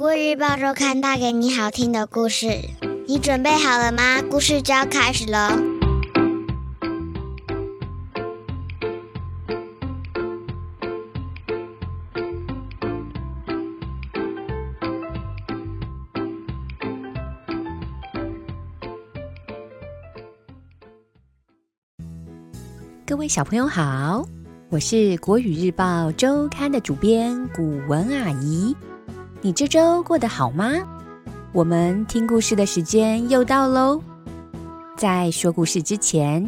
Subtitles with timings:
[0.00, 2.46] 国语日报周刊带给你好听的故事，
[3.06, 4.22] 你准备好了吗？
[4.30, 5.38] 故事就要开始喽！
[23.06, 24.26] 各位小朋友好，
[24.70, 28.74] 我是国语日报周刊的主编古文阿姨。
[29.42, 30.70] 你这周过得好吗？
[31.52, 33.98] 我们听故事的时间又到喽。
[34.98, 36.46] 在说故事之前，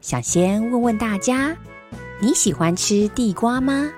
[0.00, 1.56] 想先问问大家：
[2.20, 3.88] 你喜欢吃地瓜吗？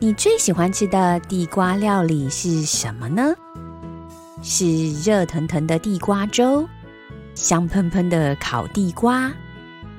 [0.00, 3.32] 你最喜欢吃的地瓜料理是什么呢？
[4.42, 6.68] 是热腾腾的地瓜粥，
[7.36, 9.32] 香喷喷的烤地瓜，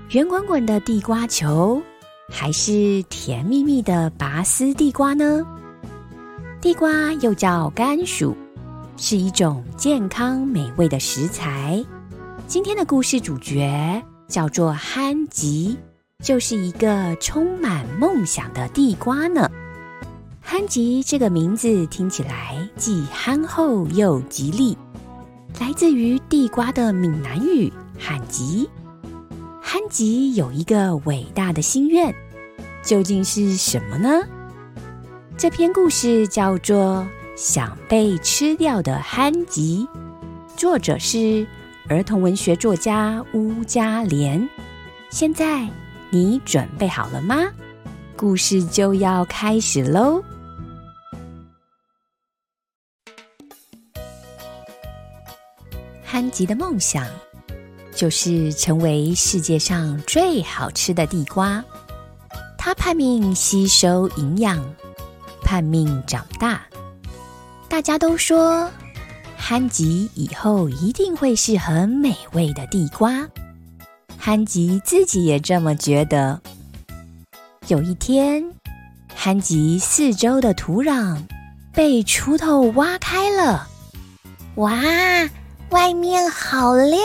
[0.10, 1.82] 圆滚滚的地瓜球，
[2.30, 5.46] 还是甜蜜蜜的拔丝地瓜呢？
[6.62, 8.36] 地瓜又叫甘薯，
[8.98, 11.82] 是一种健康美味的食材。
[12.48, 15.78] 今天的故事主角叫做憨吉，
[16.22, 19.50] 就是一个充满梦想的地瓜呢。
[20.42, 24.78] 憨吉这个名字听起来既憨厚又吉利，
[25.62, 28.70] 来自于地瓜的闽南语“憨吉”。
[29.64, 32.14] 憨吉有一个伟大的心愿，
[32.84, 34.10] 究竟是什么呢？
[35.40, 39.88] 这篇故事叫做《想被吃掉的憨吉》，
[40.58, 41.48] 作者是
[41.88, 44.50] 儿童文学作家乌家莲。
[45.10, 45.66] 现在
[46.10, 47.38] 你准备好了吗？
[48.18, 50.22] 故事就要开始喽！
[56.04, 57.08] 憨吉的梦想
[57.96, 61.64] 就是成为世界上最好吃的地瓜，
[62.58, 64.62] 他盼命吸收营养。
[65.44, 66.62] 叛命长大，
[67.68, 68.70] 大家都说
[69.38, 73.28] 憨吉以后一定会是很美味的地瓜。
[74.18, 76.40] 憨吉自己也这么觉得。
[77.68, 78.44] 有一天，
[79.16, 81.18] 憨吉四周的土壤
[81.74, 83.68] 被锄头挖开了，
[84.56, 84.74] 哇，
[85.70, 87.00] 外面好亮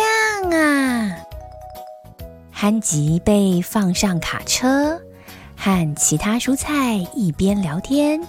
[0.51, 1.17] 啊！
[2.51, 4.99] 憨吉被放上卡车。
[5.65, 8.21] 和其他蔬菜一边聊天，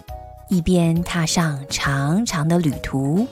[0.47, 3.28] 一边踏上长长的旅途。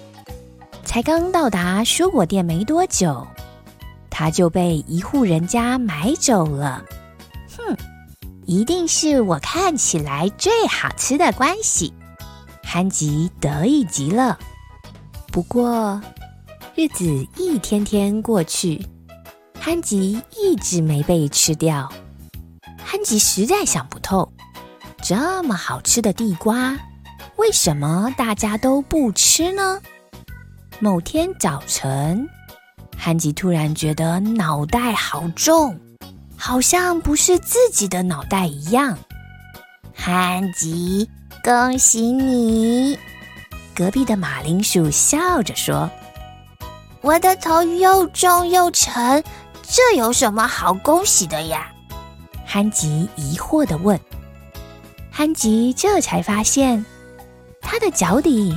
[0.83, 3.25] 才刚到达蔬果店没多久，
[4.09, 6.83] 他就被一户人家买走了。
[7.57, 7.77] 哼，
[8.45, 11.93] 一定是我看起来最好吃的关系，
[12.61, 14.37] 憨吉得意极了。
[15.31, 16.01] 不过，
[16.75, 17.05] 日子
[17.37, 18.85] 一天天过去，
[19.57, 21.89] 憨吉一直没被吃掉。
[22.93, 24.31] 憨吉实在想不透，
[25.01, 26.77] 这么好吃的地瓜，
[27.37, 29.81] 为什么大家都不吃呢？
[30.77, 32.29] 某天早晨，
[32.95, 35.75] 憨吉突然觉得脑袋好重，
[36.37, 38.95] 好像不是自己的脑袋一样。
[39.95, 41.09] 憨吉，
[41.43, 42.95] 恭喜你！
[43.73, 45.89] 隔壁的马铃薯笑着说
[47.01, 49.23] ：“我的头又重又沉，
[49.63, 51.67] 这有什么好恭喜的呀？”
[52.53, 53.99] 憨吉疑惑的问
[55.09, 56.85] ：“憨吉这才发现，
[57.59, 58.55] 他的脚底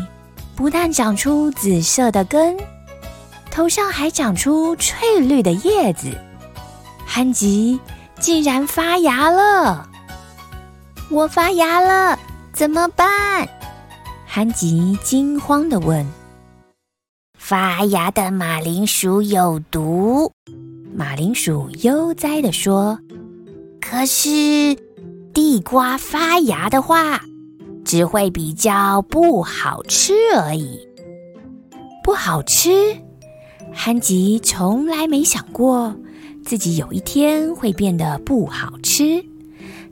[0.54, 2.58] 不但长出紫色的根，
[3.50, 6.14] 头上还长出翠绿的叶子。
[7.06, 7.80] 憨吉
[8.20, 9.88] 竟然发芽了！
[11.10, 12.18] 我发芽了，
[12.52, 13.48] 怎么办？”
[14.28, 16.06] 憨吉惊慌的问。
[17.40, 20.30] “发芽的马铃薯有毒。”
[20.94, 22.98] 马铃薯悠哉的说。
[23.88, 24.76] 可是，
[25.32, 27.22] 地瓜发芽的话，
[27.84, 30.80] 只会比较不好吃而已。
[32.02, 32.96] 不好吃，
[33.72, 35.94] 憨吉从来没想过
[36.44, 39.24] 自己有一天会变得不好吃。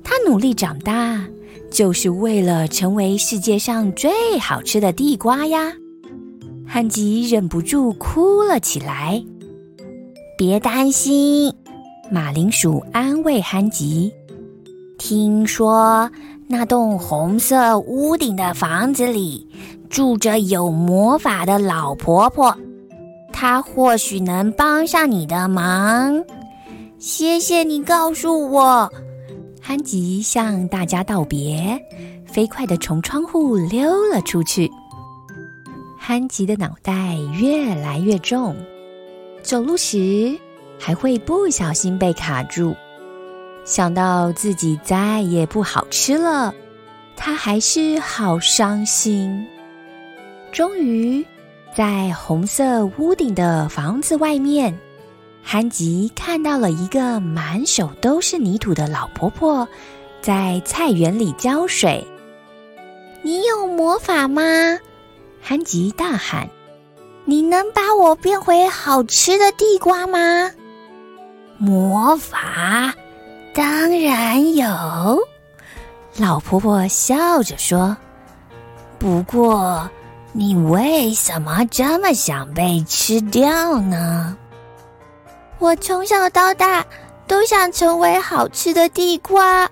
[0.02, 1.24] 他努力长大，
[1.70, 5.72] 就是为了成为世界上最好吃的地瓜呀！
[6.66, 9.24] 憨吉忍不住哭了起来。
[10.36, 11.54] 别担心。
[12.10, 14.12] 马铃薯安慰憨吉
[14.98, 16.10] ：“听说
[16.46, 19.46] 那栋红色屋顶的房子里
[19.88, 22.56] 住着有魔法的老婆婆，
[23.32, 26.22] 她或许能帮上你的忙。
[26.98, 28.90] 谢谢你告诉我。”
[29.60, 31.80] 憨吉向大家道别，
[32.26, 34.70] 飞快地从窗户溜了出去。
[35.98, 38.54] 憨吉的脑袋越来越重，
[39.42, 40.38] 走路时。
[40.78, 42.74] 还会不小心被卡住，
[43.64, 46.54] 想到自己再也不好吃了，
[47.16, 49.46] 他还是好伤心。
[50.52, 51.24] 终于，
[51.74, 54.78] 在红色屋顶的房子外面，
[55.42, 59.66] 憨吉看到了一个满手都是泥土的老婆婆，
[60.20, 62.06] 在菜园里浇水。
[63.22, 64.78] 你有魔法吗？
[65.40, 66.48] 憨吉大喊
[67.24, 70.50] ：“你能把我变回好吃的地瓜吗？”
[71.58, 72.92] 魔法，
[73.54, 74.66] 当然有。
[76.16, 77.96] 老婆婆笑着说
[78.98, 79.88] ：“不过，
[80.32, 84.36] 你为什么这么想被吃掉呢？”
[85.58, 86.84] 我从小到大
[87.26, 89.68] 都想成为好吃的地瓜。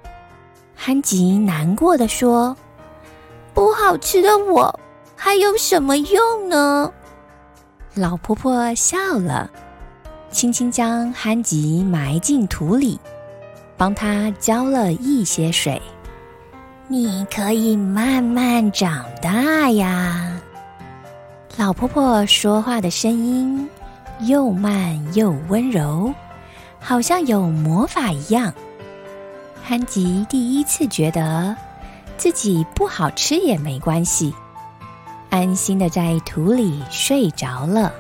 [0.75, 2.57] 憨吉难过的说
[3.53, 4.81] ：“不好吃的我
[5.15, 6.91] 还有什么用呢？”
[7.95, 9.51] 老婆婆笑了，
[10.33, 12.99] 轻轻将憨吉埋进土里，
[13.77, 15.81] 帮他浇了一些水。
[16.89, 20.33] 你可以慢慢长大呀。
[21.57, 23.69] 老婆婆说话的声音
[24.21, 26.13] 又慢又温柔，
[26.81, 28.53] 好像有魔法一样。
[29.63, 31.55] 憨吉第一次觉得
[32.17, 34.35] 自己不好吃也没关系，
[35.29, 37.93] 安心的在土里睡着了。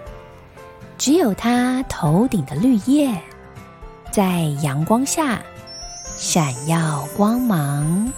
[1.03, 3.13] 只有它头顶的绿叶
[4.13, 5.43] 在阳光下
[6.17, 8.13] 闪耀光芒。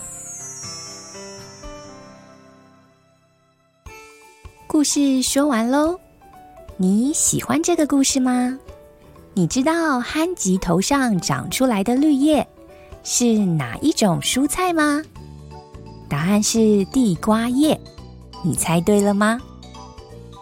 [4.67, 5.99] 故事说完喽，
[6.77, 8.59] 你喜欢这个故事吗？
[9.33, 12.47] 你知道憨吉头上长出来的绿叶
[13.03, 15.03] 是哪一种蔬菜吗？
[16.07, 17.81] 答案是地瓜叶，
[18.45, 19.41] 你猜对了吗？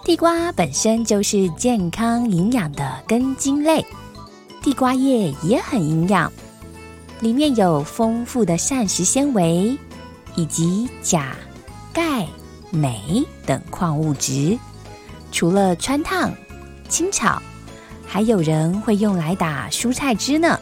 [0.04, 3.84] 地瓜本身就是健康营养的根茎类，
[4.60, 6.31] 地瓜叶也很营养，
[7.20, 9.78] 里面有丰富的膳食纤维
[10.34, 11.37] 以及钾、
[11.93, 12.26] 钙。
[12.75, 14.58] 镁等矿物质，
[15.31, 16.32] 除了穿烫、
[16.88, 17.38] 清炒，
[18.06, 20.58] 还有人会用来打蔬菜汁呢。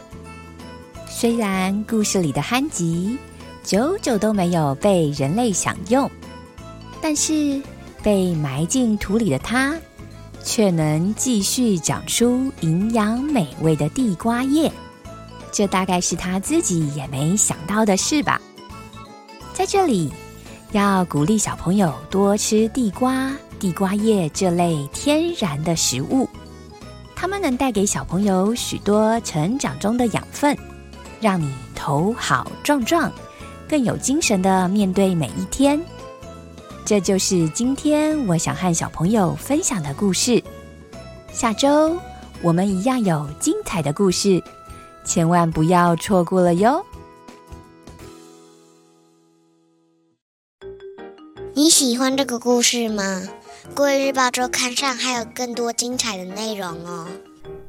[1.07, 3.17] 虽然故事里的憨吉
[3.63, 6.11] 久久都没有被人类享用，
[7.01, 7.61] 但是
[8.03, 9.75] 被埋进土里的它，
[10.43, 14.71] 却能继续长出营养美味的地瓜叶。
[15.51, 18.41] 这大概是他自己也没想到的事吧。
[19.53, 20.11] 在这里。
[20.73, 26.29] 要鼓励小朋友多吃地瓜、地瓜叶这类天然的食物，
[27.13, 30.57] 它们能带给小朋友许多成长中的养分，
[31.19, 33.11] 让你头好壮壮，
[33.67, 35.77] 更有精神的面对每一天。
[36.91, 40.43] 这就是今天我想和小朋友分享的故事。
[41.31, 41.97] 下周
[42.41, 44.43] 我们一样有精彩的故事，
[45.05, 46.83] 千万不要错过了哟！
[51.53, 53.23] 你喜欢这个故事吗？
[53.73, 57.07] 国语日报周刊上还有更多精彩的内容哦。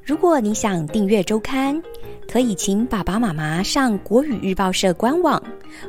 [0.05, 1.81] 如果你想订阅周刊，
[2.29, 5.41] 可以请爸爸妈妈上国语日报社官网，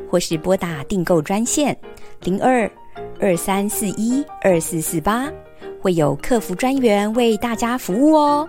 [0.07, 1.75] 或是拨打订购专线
[2.21, 2.71] 零二
[3.19, 5.31] 二三四一二四四八，
[5.81, 8.48] 会有客服专员为大家服务哦。